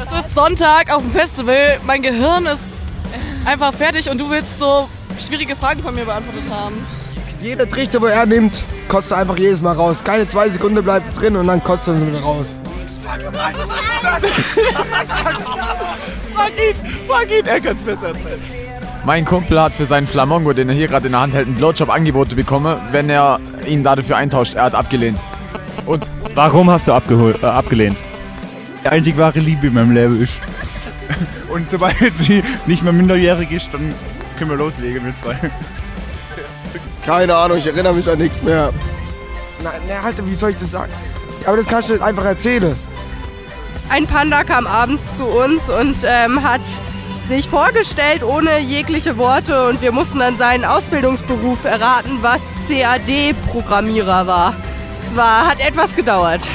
[0.00, 1.78] Es ist Sonntag auf dem Festival.
[1.84, 2.62] Mein Gehirn ist
[3.44, 4.88] einfach fertig und du willst so
[5.26, 6.76] schwierige Fragen von mir beantwortet haben.
[7.40, 10.02] Jeder Trichter, wo er nimmt, kotzt er einfach jedes Mal raus.
[10.04, 12.46] Keine zwei Sekunden bleibt drin und dann kotzt er wieder raus.
[13.04, 13.20] Frag
[16.50, 16.76] ihn,
[17.08, 18.40] frag ihn, er kann es besser erzählen.
[19.04, 21.56] Mein Kumpel hat für seinen Flamongo, den er hier gerade in der Hand hält, einen
[21.56, 24.54] Blowjob angeboten bekommen, wenn er ihn dafür eintauscht.
[24.54, 25.18] Er hat abgelehnt.
[25.86, 27.96] Und warum hast du äh, abgelehnt?
[28.88, 30.32] Die einzig wahre Liebe in meinem Leben ist.
[31.50, 33.94] Und sobald sie nicht mehr minderjährig ist, dann
[34.38, 35.38] können wir loslegen, wir zwei.
[37.04, 38.72] Keine Ahnung, ich erinnere mich an nichts mehr.
[39.62, 40.90] Na, na, Alter, wie soll ich das sagen?
[41.44, 42.74] Aber das kannst du nicht einfach erzählen.
[43.90, 46.62] Ein Panda kam abends zu uns und ähm, hat
[47.28, 54.54] sich vorgestellt ohne jegliche Worte und wir mussten dann seinen Ausbildungsberuf erraten, was CAD-Programmierer war.
[55.06, 56.48] Es war, hat etwas gedauert.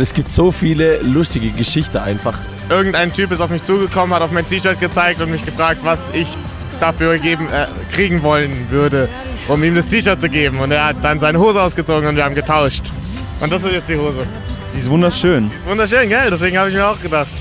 [0.00, 2.38] Es gibt so viele lustige Geschichten einfach.
[2.70, 5.98] Irgendein Typ ist auf mich zugekommen, hat auf mein T-Shirt gezeigt und mich gefragt, was
[6.14, 6.26] ich
[6.80, 9.10] dafür geben, äh, kriegen wollen würde,
[9.48, 10.58] um ihm das T-Shirt zu geben.
[10.60, 12.92] Und er hat dann seine Hose ausgezogen und wir haben getauscht.
[13.40, 14.26] Und das ist jetzt die Hose.
[14.74, 15.50] Die ist wunderschön.
[15.66, 16.30] Wunderschön, gell?
[16.30, 17.32] Deswegen habe ich mir auch gedacht.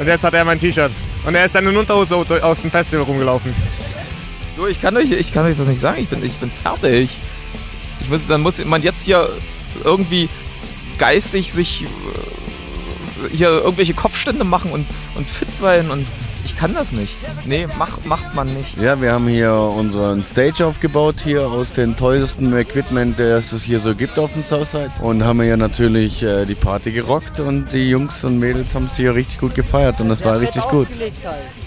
[0.00, 0.90] Und jetzt hat er mein T-Shirt.
[1.24, 3.54] Und er ist dann in Unterhose aus dem Festival rumgelaufen.
[4.56, 6.02] Du, ich kann euch, ich kann euch das nicht sagen.
[6.02, 7.10] Ich bin, ich bin fertig.
[8.00, 9.28] Ich muss, dann muss man jetzt hier
[9.84, 10.28] irgendwie
[11.00, 16.06] geistig sich äh, hier irgendwelche Kopfstände machen und, und fit sein und
[16.44, 17.14] ich kann das nicht.
[17.44, 18.76] Nee, mach, macht man nicht.
[18.80, 23.78] Ja, wir haben hier unseren Stage aufgebaut hier aus dem teuersten Equipment, das es hier
[23.78, 24.90] so gibt auf dem Southside.
[25.00, 28.96] Und haben hier natürlich äh, die Party gerockt und die Jungs und Mädels haben es
[28.96, 30.88] hier richtig gut gefeiert und das war richtig gut.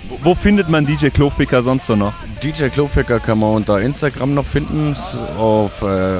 [0.09, 2.13] Wo, wo findet man DJ Kloficker sonst so noch?
[2.41, 4.95] DJ Kloficker kann man unter Instagram noch finden,
[5.37, 6.19] auf äh,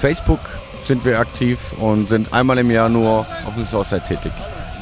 [0.00, 0.40] Facebook
[0.86, 4.32] sind wir aktiv und sind einmal im Jahr nur auf dem Southside tätig.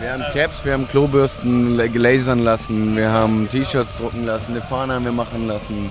[0.00, 4.61] Wir haben Caps, wir haben Klobürsten la- lasern lassen, wir haben T-Shirts drucken lassen, eine
[4.62, 5.91] Fahne haben wir machen lassen.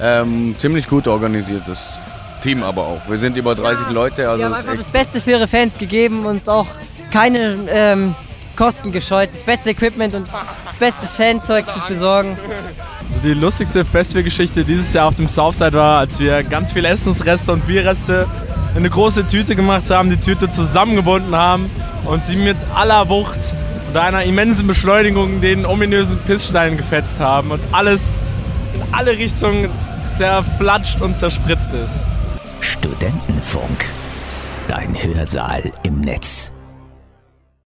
[0.00, 1.98] Ähm, ziemlich gut organisiertes
[2.42, 3.00] Team aber auch.
[3.08, 6.26] Wir sind über 30 Leute, also Sie haben einfach das Beste für ihre Fans gegeben
[6.26, 6.66] und auch
[7.12, 8.14] keine ähm,
[8.56, 9.28] Kosten gescheut.
[9.32, 12.36] Das beste Equipment und das beste Fanzeug zu besorgen.
[12.40, 17.52] Also die lustigste Festivalgeschichte dieses Jahr auf dem Southside war, als wir ganz viele Essensreste
[17.52, 18.26] und Bierreste
[18.76, 21.70] in eine große Tüte gemacht haben, die Tüte zusammengebunden haben
[22.04, 23.54] und sie mit aller Wucht
[23.88, 28.20] und einer immensen Beschleunigung den ominösen Pissstein gefetzt haben und alles
[28.74, 29.70] in alle Richtungen
[30.18, 32.02] zerflatscht und zerspritzt ist.
[32.60, 33.86] Studentenfunk.
[34.68, 36.52] Dein Hörsaal im Netz.